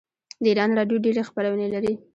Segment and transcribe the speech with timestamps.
[0.41, 1.93] د ایران راډیو ډیرې خپرونې لري.